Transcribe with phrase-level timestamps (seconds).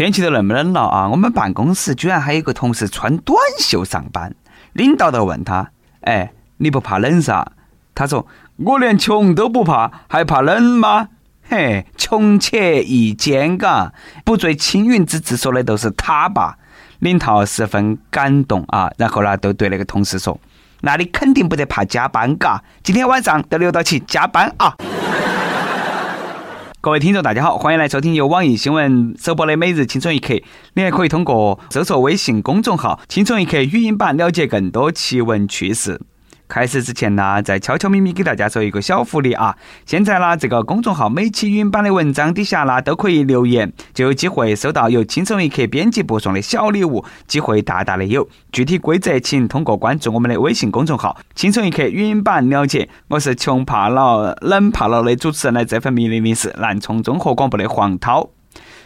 [0.00, 4.34] 天气都那么冷了啊，我们办公室居然还有个同事穿短袖上班。
[4.72, 7.46] 领导都问他：“哎，你不怕冷噻？”
[7.94, 8.26] 他说
[8.56, 11.08] ：“我连穷都不怕，还怕冷吗？”
[11.46, 13.92] 嘿，穷且益坚，嘎，
[14.24, 16.56] 不坠青云之志说的都是他吧？
[17.00, 20.40] 领导十分感动啊，然后呢，都对那个同事说
[20.80, 24.74] ：“那你肯定不得怕加班，嘎，今天晚上都留到起加班啊！”
[26.82, 30.32] 各位听众，大家好，欢迎来收听由网易新闻首播的《每日轻松一刻》。
[30.72, 36.00] 你还可以通过搜索微信公众号“轻松一刻”语音版了解更多奇闻趣事。
[36.50, 39.56] 开始之前呢，再悄悄咪咪给大家说一个小福利啊！
[39.86, 48.28] 现在呢，这个公众号每期语音版的文章底下呢，都可以留言，就有机会收到由轻松一刻编辑部送的小礼物，机会大大的有。
[48.50, 52.88] 具体规则请通过关注我们的微信公众号“轻松一刻”语音版了解。
[53.06, 58.28] 我是穷怕老、冷怕老的主持人，来这份命令的是南充综合广播的黄涛。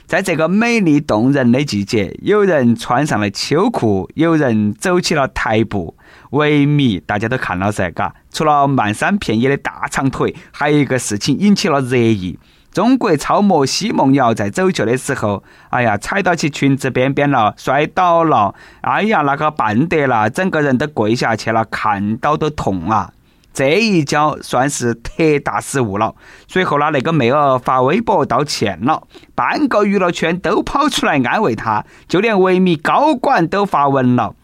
[0.06, 5.96] 在这个美丽动人的季节，有人穿上了秋裤，有人走起了台步。
[6.34, 8.12] 维密大家都看了噻，嘎。
[8.32, 12.36] 除了漫山遍野的大长腿，还有一个事情引起了热议：
[12.72, 23.12] 中国超模奚梦瑶在走秀的时候，哎呀，踩到起裙子边边了，摔倒了，哎呀，那个绊得了，整个人都跪下去了，看到都痛啊！
[23.52, 26.16] 这一跤算是特大失误了。
[26.48, 29.04] 随后呢，那个妹儿发微博道歉了，
[29.36, 34.34] 半个娱乐圈都跑出来安慰她，就连维密高管都发文了。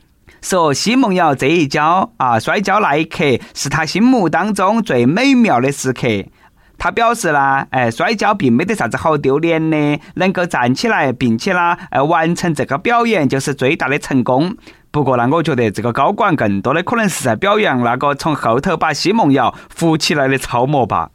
[0.42, 3.24] 说奚梦瑶这一跤啊，摔跤那一刻
[3.54, 6.08] 是他心目当中最美妙的时刻。
[6.78, 14.56] 他表示呢，哎，摔跤并没得啥子好丢脸的，能够站起来，并且呢，呃，完成这个表演就是最大的成功。
[14.90, 21.10] 不过呢，我觉得这个高管更多的可能是在表扬那个从后头把奚梦瑶扶起来的超模吧。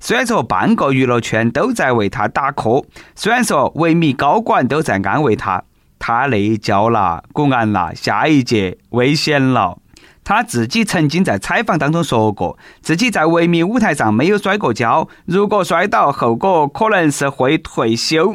[0.00, 5.62] 虽然说半个娱乐圈都在为他打 call，虽然说维密高管都在安慰他。
[6.00, 9.78] 他内交了，果然了，下一届危险了。
[10.24, 18.34] 他自己曾经在采访当中说过，自己在维密舞台上没有摔过跤，如果摔倒，后果可能是会退休。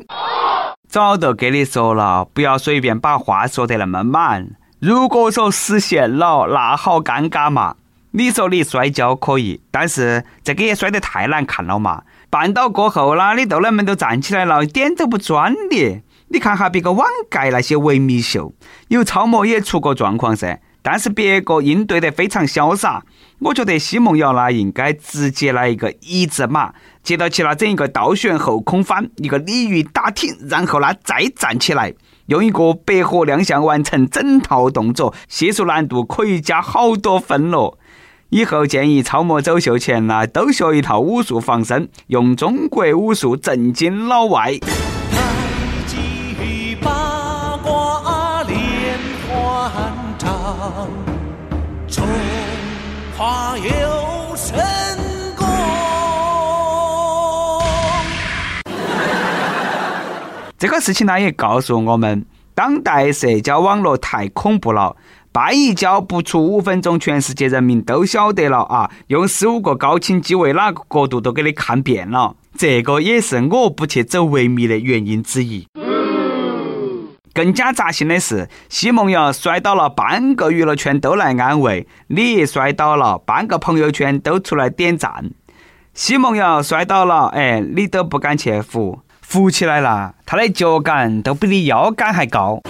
[0.87, 4.51] 早都给你说了，不要随便把话说得那么满。
[4.79, 7.75] 如果说实现了，那好尴尬嘛。
[8.11, 12.03] 你说你摔跤可以，但是这个也摔得太难看了嘛。
[12.31, 16.01] 绊倒过后啦，你都那么都站起来了，一点都不专业。
[16.35, 18.53] 你看哈，别个网盖那些维密秀，
[18.89, 23.05] 有超模也出过状况噻，但是别个应对得非常潇洒。
[23.39, 31.93] 我觉得奚梦瑶呢，应该直接来一个一字马，接到起呢整一个倒悬后空翻，一个鲤鱼打挺，然后呢再站起来，
[32.25, 37.79] 用一个百合亮相完成整套动作，系数难度可以加好多分咯。
[38.27, 44.59] 以后建议超模走秀前呢，都学一套武术防身，用中国武术震惊老外。
[53.17, 54.57] 有神
[55.37, 55.47] 功。
[60.57, 64.97] 这个事情呢，也告诉我们，当代社交网络太恐怖了，
[65.31, 68.91] 绊一跤不出五分钟，全世界人民都晓得了啊！
[69.07, 72.35] 用十五个高清机位，哪个角度都给你看遍了。
[72.57, 75.65] 这个也是我不去走维密的原因之一。
[77.35, 85.31] 更加扎心的是，奚梦瑶摔倒了，半个娱乐圈都来安慰；你摔倒了，半个朋友圈都出来点赞。
[85.93, 92.61] 奚梦瑶摔倒了，哎，你都不敢去扶，扶起来了，他的脚杆都比你腰杆还高。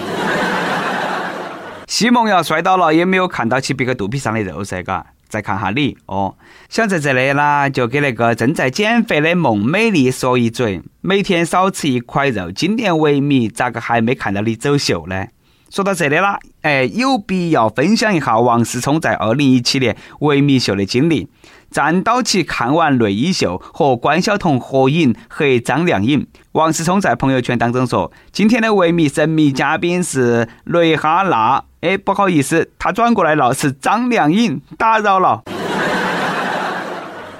[1.85, 5.05] 奚梦瑶摔倒了，也没有看到起别个肚皮上的肉噻，嘎。
[5.27, 6.35] 再看哈你哦，
[6.69, 15.27] 想在这里啦，就给那个正在减肥的孟美丽说一嘴：每天少吃一块肉，今年维密咋个还没看到你走秀呢？
[15.69, 21.27] 说到这里啦，哎，有必要分享一下王思聪在二零一七年维密秀的经历。
[21.71, 26.25] 站到起看完内衣秀，和关晓彤合影和张靓颖。
[26.53, 35.43] 王思聪在朋友圈当中说：“今天的维密神秘嘉宾是蕾哈娜。”哎，不好意思，他转过来了，是张靓颖，打扰了。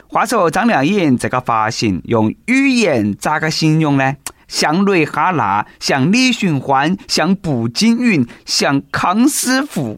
[0.07, 4.15] 话说张靓颖这个发型，用语言咋个形容呢？
[4.47, 9.97] 像蕾哈娜，像李寻欢，像步惊云，像康师傅。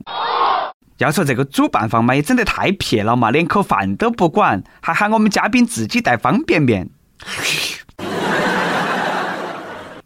[1.00, 6.90] 要说这个主办方嘛，也整得太撇了嘛，连口饭都不管，还喊我们嘉宾自己带方便面。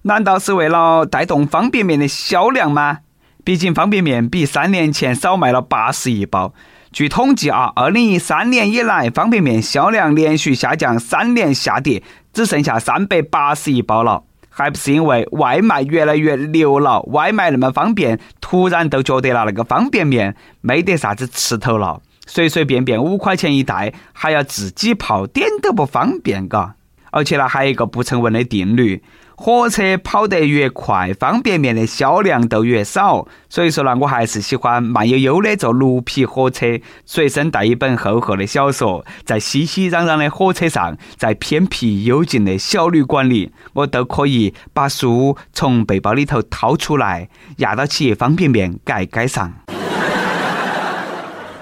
[0.02, 2.98] 难道是为了带动方便面的销量吗？
[3.44, 6.54] 毕竟方便面比三年前少卖了八十亿包。
[6.92, 12.04] 据统计啊，二零一三年以来，方便面销量连续下降三年下跌，
[12.34, 14.24] 只剩下三百八十亿包了。
[14.50, 26.76] 还不是因为外卖越来越牛了，外卖那么方便，突然都觉得了那个方便面没得啥子吃头了，随随便便五块钱一袋，还要自己泡，点都不方便，嘎。
[27.12, 29.04] 而且呢，还有一个不成文的定律。
[29.36, 33.28] 火车跑得越快，方便面的销量就越少。
[33.50, 47.28] 所以说呢，我还是喜欢慢悠悠的坐绿皮火车，随身带一本厚厚的小说，在熙熙攘攘的火车上，在偏僻幽静的小旅馆里，我都可以把书从背包里头掏出来，
[47.58, 49.52] 压到起方便面盖盖上。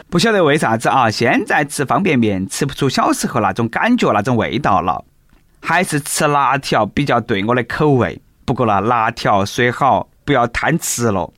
[0.10, 5.06] 不晓得为啥子啊，现在吃方便面吃不出小时候那种感觉、那种味道了。
[5.62, 8.22] 还是吃辣条比较对我的口味。
[8.46, 11.32] 不过呢，辣条虽好，不要贪吃了。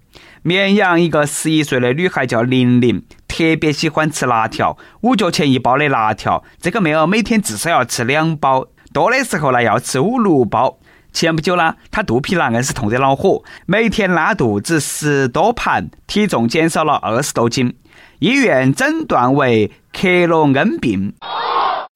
[0.44, 10.80] 绵阳一个十一岁的女孩叫玲玲，特别喜欢吃辣条，五角钱一包的辣条，这个妹儿每天至少要吃两包，多的时候呢要吃五六包。
[11.14, 17.76] 前不久呢，她肚皮呢硬是痛得恼火，每天拉肚子十多盘，体重减少了二十多斤，
[18.20, 21.14] 医院诊断为克罗恩病。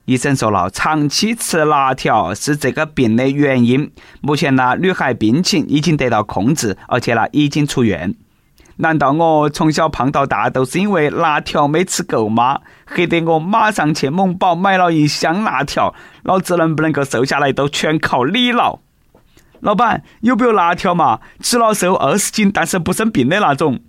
[0.06, 3.92] 医生说了，长期吃辣条是这个病的原因。
[4.22, 8.14] 目前呢，女孩病情已经得到控制，而且呢，已经出院。
[8.78, 12.60] 难道我从小胖到大都是因为辣条没吃够吗？
[12.86, 18.82] 黑得我马上去萌宝买了一箱辣条，老子能不能够瘦下来都全靠你了。
[19.62, 21.22] 老板，有没有辣条嘛？
[21.40, 23.80] 吃了瘦二十斤，但是不生病的那种。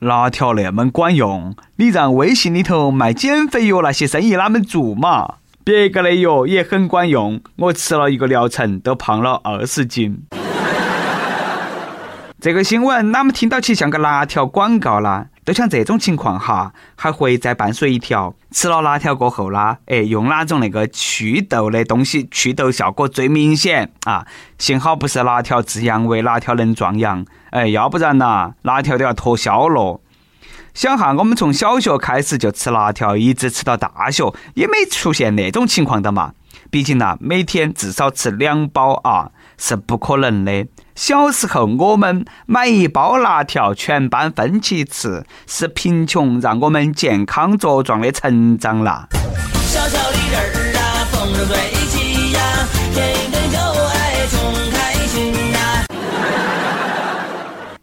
[0.00, 5.36] 辣条那么管用，你让微信里头卖减肥药那些生意哪们做嘛？
[5.64, 10.22] 别个的药也很管用，我吃了一个疗程都胖了二十斤。
[12.38, 15.28] 这个新闻哪么听到起像个辣条广告啦？
[15.46, 24.26] 都像这种情况哈，还会再伴随一条：吃了辣条过后啦，哎，用哪种那个祛痘的东西，祛痘效果最明显啊？
[24.58, 27.24] 幸好不是辣条治阳痿，辣条能壮阳。
[27.56, 29.98] 哎，要不然呐，辣条都要脱销了。
[30.74, 36.32] 想哈，我们从小学开始就吃辣条，一直吃到大学，也没出现那种情况的嘛。
[36.70, 40.66] 毕竟呐，每天至少吃两包啊，是不可能的。
[40.94, 49.08] 小时候我们买一包辣条，全班分起吃，是贫穷让我们健康茁壮的成长啦。
[49.62, 55.45] 小小的人儿啊，丰收在一起呀，天天就爱穷开心。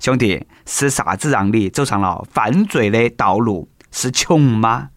[0.03, 3.69] 兄弟，是啥子让你走上了犯罪的道路？
[3.89, 4.89] 是穷吗？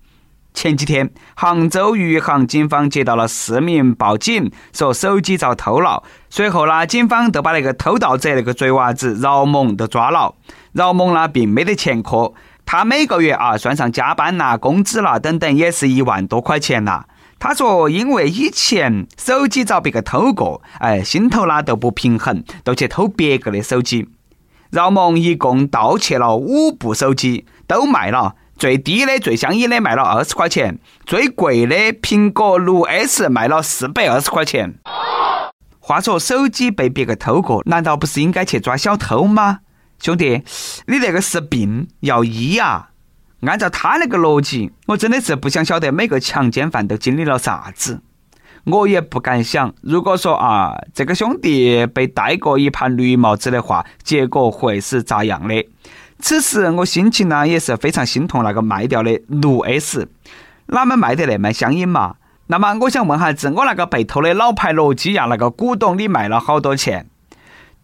[0.53, 6.03] 前几天，杭州余杭警方接到了市民报警，说手机遭偷了。
[6.29, 10.35] 随后呢，警方都把那个偷盗者那个贼娃子饶某都抓了。
[10.73, 12.33] 饶某呢，并没得前科，
[12.65, 17.07] 他每个月啊，算上加班啦、工资啦等等，也是一万多块钱啦。
[17.39, 24.09] 他说，因为以前手机遭别个偷过，哎，心头呢都不平衡，都去偷别个的手机。
[24.71, 28.35] 饶某一共盗窃了五部手机，都卖了。
[28.59, 34.79] 最低的、最相宜的卖了二十块钱，最贵的苹果六 S 卖了四百二十块钱。
[35.79, 39.61] 话说手机被别个偷过，难道不是应该去抓小偷吗？
[40.01, 40.43] 兄弟，
[40.87, 42.91] 你那个是病要医啊！
[43.43, 48.01] 按照他那个逻辑，我真的是不想晓得每个强奸犯都经历了啥子。
[48.67, 55.69] 我也不敢想，如果说啊，这个兄弟被戴过一盘绿帽子的话，结果会是咋样的？
[56.19, 60.09] 此时我心情呢也是非常心痛那个卖掉的六 S，
[60.67, 62.17] 哪么卖得那么相应嘛？
[62.49, 67.07] 那么我想问下子，我那个被偷的老牌诺基亚那个古董你卖了好多钱？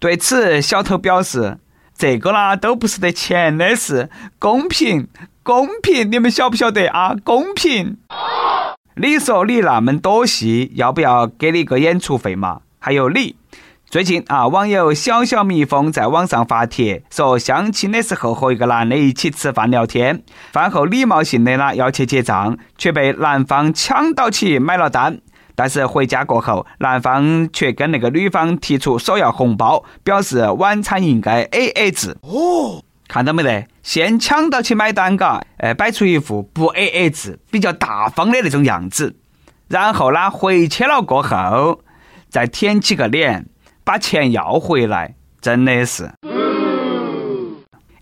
[0.00, 1.58] 对此，小偷表示，
[1.96, 4.10] 这个啦都不是得钱的事，
[4.40, 5.06] 公平，
[5.44, 7.14] 公平，你们晓不晓得啊？
[7.22, 7.98] 公平。
[8.96, 12.60] 你说你那么多戏，要不要给你个演出费嘛？
[12.78, 13.36] 还有你，
[13.86, 20.22] 最近啊，网友小小蜜蜂在网上发帖说，相亲的时候和一个男的一起吃饭聊天，
[20.52, 25.18] 饭后礼貌性的呢要去结账，却被男方抢到起买了单。
[25.54, 32.16] 但是回家过后，男方却跟那个女方提出索要红包，表示晚餐应该 A A 制。
[32.20, 32.82] 哦。
[33.12, 33.66] 看到没得？
[33.82, 39.14] 先抢到去买单，嘎，哎，摆出一副不 A A 制、比较大方的那种样子。
[39.68, 41.82] 然后呢，回去了过后，
[42.30, 43.44] 再舔起个脸，
[43.84, 46.10] 把钱要回来，真的是。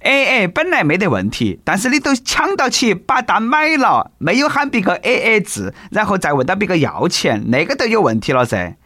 [0.02, 8.76] A A 本来没得问题，但是你都抢到起把单买了，没有喊别个 A A 制，然后再问到别个要钱，那个都有问题了噻。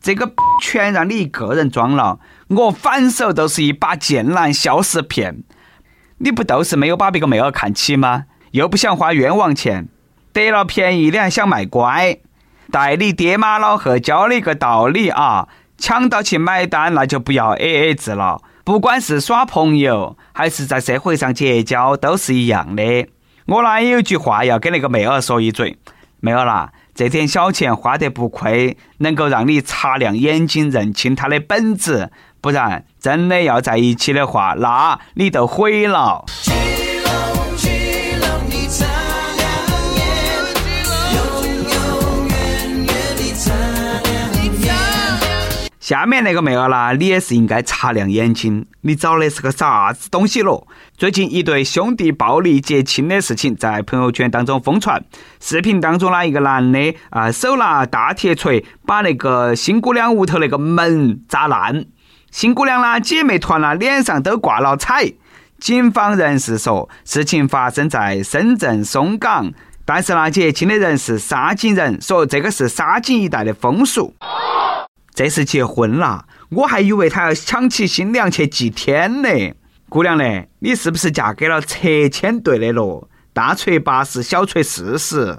[0.00, 0.30] 这个
[0.62, 5.42] 全让你一个人装了，我反手都是一把剑兰消失片。
[6.18, 8.24] 你不都是没有把别个妹儿看起吗？
[8.52, 9.88] 又不想花冤枉钱，
[10.32, 12.18] 得了便宜你还想卖乖？
[12.70, 15.48] 待你爹妈老汉教你一个道理啊！
[15.76, 18.40] 抢到去买单，那就不要 A A 制了。
[18.62, 23.08] 不管是耍朋友，还是在社会上结交，都是一样的。
[23.46, 25.76] 我呢也有句话要给那个妹儿说一嘴，
[26.20, 32.10] 妹儿啦，这点小钱花得不亏，能够让你擦亮眼睛，认清他的本质。
[32.44, 36.26] 不然，真的要在一起的话，那你都毁了。
[45.80, 50.66] 下面那个妹儿啦，你也是应该擦亮眼睛，你找的是个啥子东西咯？
[50.98, 55.02] 最近一对兄弟暴力结亲的事情在朋友圈当中疯传。
[55.40, 61.86] 视频当中呢，一个男的啊，手拿大铁锤把那个新姑娘屋头那个门砸烂，
[62.34, 65.12] 新姑娘啦，姐妹团啦，脸上都挂了彩。
[65.60, 69.52] 警方人士说，事情发生在深圳松岗，
[69.84, 74.12] 但是呢，结亲的人是沙井人，说这个是沙井一带的风俗。
[75.14, 79.28] 这是结婚了，我还以为他要抢起新娘去祭天呢。
[79.88, 83.08] 姑娘嘞，你是不是嫁给了拆迁队的咯？
[83.32, 85.38] 大锤八十，小锤四十。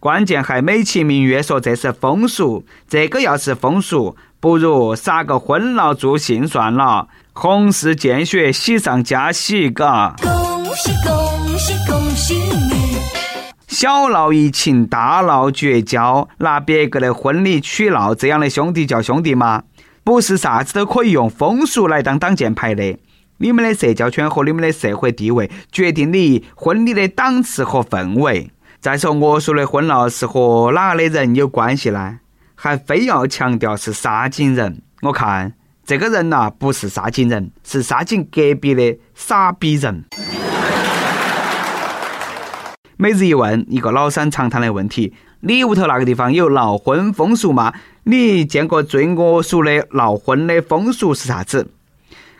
[0.00, 10.14] 关键还美其名曰说这是风俗，这个要是风俗，不如撒个婚闹助兴算了，红事见血，喜上加喜，嘎。
[10.22, 12.98] 恭喜恭喜恭喜你！
[13.66, 19.64] 小闹怡情，大闹绝交，拿别个的婚礼取闹，这样的兄弟叫兄弟吗？
[20.04, 22.96] 不是啥子都可以用风俗来当挡箭牌的。
[23.38, 28.52] 你们的社交圈和你们的社会地位，决定你婚礼的档次和氛围。
[28.80, 32.20] 再说，我说的婚闹是和哪的人有关系呢？
[32.60, 34.82] 还非要强调是沙井人？
[35.02, 35.52] 我看
[35.86, 40.04] 这个人呐，不是沙井人，是沙井隔壁的傻逼人。
[42.96, 47.72] 每日一问，一个老生常谈的问题：你屋头那个地方有闹婚风俗吗？
[48.02, 51.70] 你见过最恶俗的闹婚的风俗是啥子？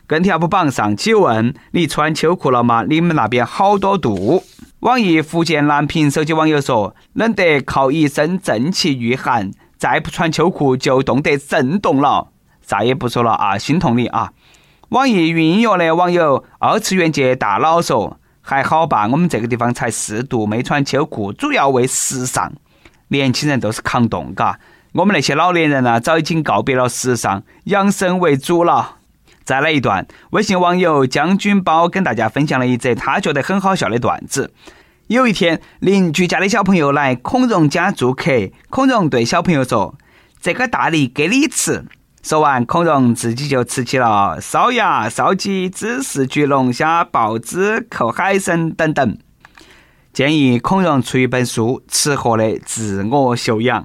[0.05, 2.83] 跟帖不榜上期问：你穿秋裤了吗？
[2.83, 4.43] 你们那边好多度？
[4.81, 12.27] 网易福建南平手机网友说：冷得靠一身正气御寒，再不穿秋裤就冻得震动了。
[12.61, 14.33] 再也不说了啊，心痛你啊！
[14.89, 18.19] 网易云音乐的网友二次元界大佬说。
[18.41, 22.51] 还好吧，我们这个地方才四度，没穿秋裤，主要为时尚。
[23.09, 24.59] 年轻人都是抗冻，嘎。
[24.93, 28.95] 我们那些老年人呢，早已经告别了时尚，养生为主了。
[29.43, 34.51] 再来一段，微信网友将军包跟大家分享了一则他觉得很好笑的段子。
[35.09, 38.31] 有一天，邻居家的小朋友来孔融家做客，
[38.69, 39.95] 孔融对小朋友说
[40.39, 41.83] ：“这个大梨给你吃。”
[42.21, 49.17] 说完，孔融自己就吃起了烧鸭、烧鸡、芝士焗龙虾、鲍汁扣海参等等。
[50.13, 53.81] 建议孔融出一本书《吃货的自我修养》。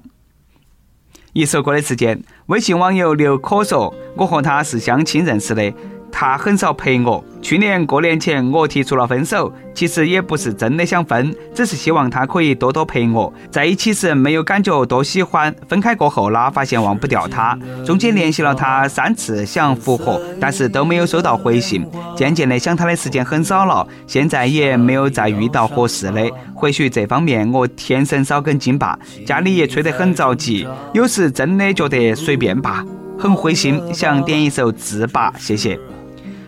[1.33, 5.73] 一首歌的时间，微信网友刘可说：“我和他是相亲认识的。”
[6.13, 7.25] 他很少陪我。
[7.45, 13.31] 去年过年前，我提出了分手，其实也不是真的想分，只是希望他可以多多陪我。
[13.51, 17.57] 在一起时没有感觉多喜欢，分开过后啦，发现忘不掉他。
[17.85, 21.87] 中间联系了他三次，想复合，但是都没有收到回信。
[22.17, 26.27] 渐渐的想他的时间很少了，现在也没有再遇到合适的。
[26.55, 32.83] 或许这方面我天生少根筋吧，家里也催得很着急，有时真的觉得随便吧，
[33.19, 35.79] 很灰心，想点一首自拔，谢谢。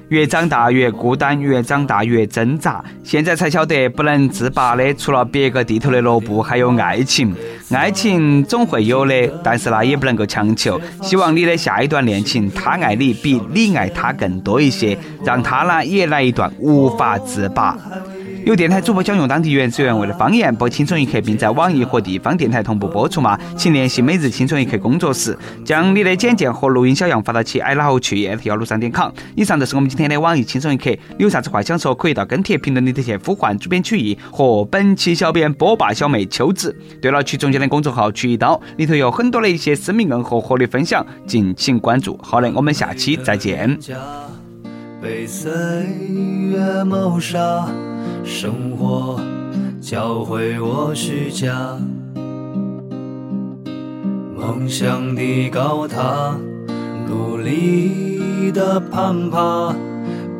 [0.08, 2.84] 越长大越孤单，越长大越挣扎。
[3.02, 7.34] 现在才晓得，不能自拔的，除了别个地头的萝卜，还有爱情。
[7.72, 10.80] 爱情总会有的，但是呢也不能够强求。
[11.02, 17.76] 希望你的下一段恋情，他爱你比你爱他更多一些，让他呢也来一段无法自拔。
[18.46, 23.36] 有电台主播想用当地原汁原味的方言播《青春一刻》，并在网易和地方电台同步播出吗？
[23.56, 29.10] 请联系每日《青春一刻》工作室，将你的简介和录音小样发到其 i 拉后去幺六三点 com。
[29.34, 36.72] 以上就是我们今天的网易《青春一刻》，有啥子话想说，可以到跟帖评论里头去呼唤主编曲艺和本期小编波霸小妹秋子。
[37.02, 42.16] 对了，曲中间的公众号“曲一刀”里头有很多的一些私密硬核和你分享，敬请关注。
[42.22, 43.76] 好的，我们下期再见。
[45.02, 45.50] 被岁
[46.52, 47.66] 月谋杀。
[48.26, 49.20] 生活
[49.80, 51.78] 教会我虚假，
[54.36, 56.36] 梦想的高塔，
[57.08, 59.72] 努力的攀爬，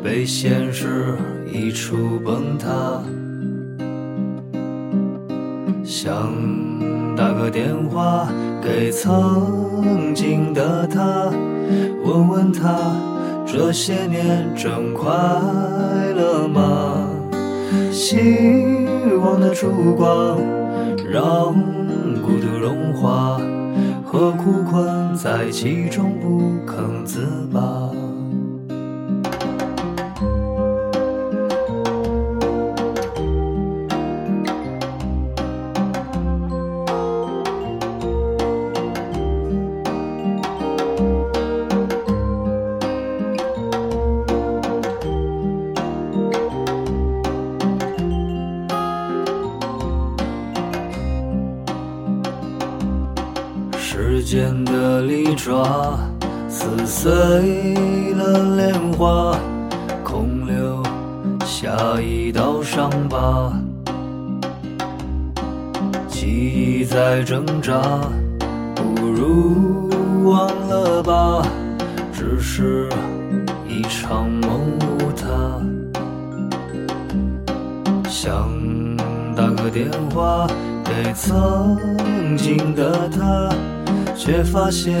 [0.03, 1.15] 被现实
[1.49, 3.01] 一触崩塌。
[5.85, 6.29] 想
[7.15, 8.27] 打个电话
[8.61, 11.31] 给曾经的他，
[12.03, 12.77] 问问他
[13.45, 15.09] 这些年真快
[16.13, 17.06] 乐吗？
[17.97, 18.15] 希
[19.23, 20.39] 望的烛光，
[21.11, 21.51] 让
[22.21, 23.41] 孤独融化。
[24.05, 27.89] 何苦困在其中不肯自拔？
[53.99, 55.99] 时间的利爪
[56.47, 57.09] 撕碎
[58.13, 59.35] 了莲花，
[60.03, 60.83] 空留
[61.43, 63.51] 下一道伤疤。
[66.07, 67.81] 记忆在挣扎，
[68.75, 69.89] 不如
[70.25, 71.41] 忘了吧，
[72.13, 72.87] 只是
[73.67, 75.27] 一场梦无他。
[78.07, 78.47] 想
[79.35, 80.45] 打个电话
[80.85, 83.49] 给曾经的他。
[84.17, 84.99] 却发现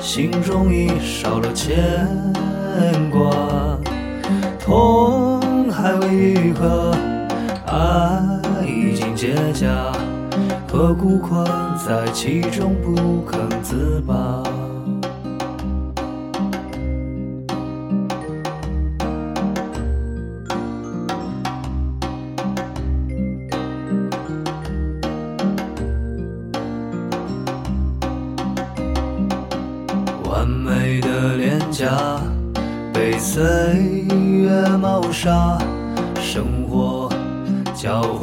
[0.00, 1.76] 心中已少了牵
[3.10, 3.78] 挂，
[4.58, 6.96] 痛还未愈合，
[7.66, 9.92] 爱已经结痂，
[10.66, 11.44] 何故困
[11.86, 14.42] 在其中不肯自拔？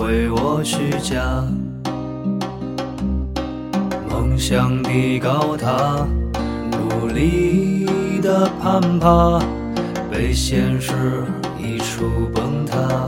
[0.03, 1.23] 为我虚假，
[4.09, 6.05] 梦想的高塔，
[6.71, 7.85] 努力
[8.21, 9.39] 的攀爬，
[10.11, 11.23] 被现实
[11.57, 13.07] 一触崩塌。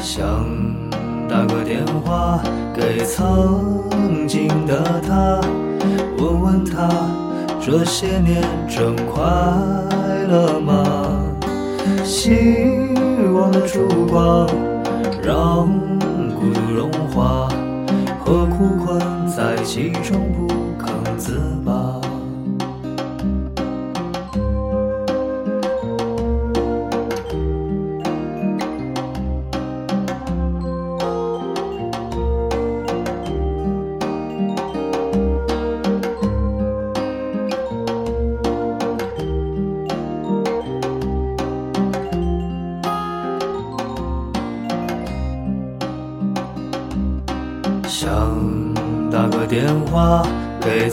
[0.00, 0.24] 想
[1.28, 2.42] 打个电话
[2.74, 5.38] 给曾经的他。
[6.16, 6.88] 问问他，
[7.60, 9.22] 这些年真快
[10.30, 11.12] 乐吗？
[12.04, 14.46] 心欲望的烛光
[15.20, 15.66] 让
[16.38, 17.48] 孤独融化，
[18.24, 20.46] 何苦困在其中不
[20.78, 21.57] 肯自拔？